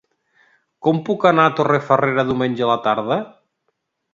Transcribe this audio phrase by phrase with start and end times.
[0.87, 3.19] Com puc anar a Torrefarrera diumenge a la tarda?